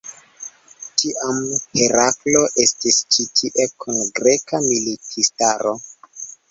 Tiam 1.01 1.37
Heraklo 1.81 2.43
estis 2.65 2.99
ĉi 3.17 3.29
tie 3.41 3.69
kun 3.85 4.05
greka 4.21 4.67
militistaro. 4.71 5.81